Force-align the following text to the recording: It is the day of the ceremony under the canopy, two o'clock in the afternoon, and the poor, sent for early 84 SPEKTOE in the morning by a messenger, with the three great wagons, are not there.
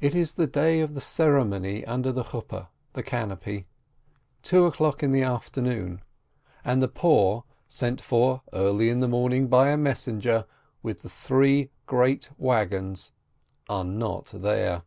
It 0.00 0.14
is 0.14 0.32
the 0.32 0.46
day 0.46 0.80
of 0.80 0.94
the 0.94 1.02
ceremony 1.02 1.84
under 1.84 2.10
the 2.12 2.24
canopy, 3.04 3.66
two 4.42 4.64
o'clock 4.64 5.02
in 5.02 5.12
the 5.12 5.22
afternoon, 5.22 6.00
and 6.64 6.80
the 6.80 6.88
poor, 6.88 7.44
sent 7.68 8.00
for 8.00 8.40
early 8.54 8.86
84 8.86 8.86
SPEKTOE 8.86 8.92
in 8.92 9.00
the 9.00 9.08
morning 9.08 9.48
by 9.48 9.68
a 9.68 9.76
messenger, 9.76 10.46
with 10.82 11.02
the 11.02 11.10
three 11.10 11.68
great 11.84 12.30
wagons, 12.38 13.12
are 13.68 13.84
not 13.84 14.30
there. 14.32 14.82